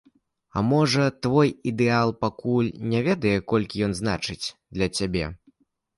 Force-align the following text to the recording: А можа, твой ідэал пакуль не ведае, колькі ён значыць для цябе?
А 0.59 0.61
можа, 0.69 1.03
твой 1.25 1.51
ідэал 1.71 2.13
пакуль 2.25 2.71
не 2.95 3.03
ведае, 3.11 3.37
колькі 3.53 3.87
ён 3.89 3.93
значыць 4.01 4.41
для 4.75 4.87
цябе? 4.97 5.25